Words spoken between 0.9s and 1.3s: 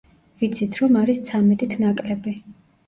არის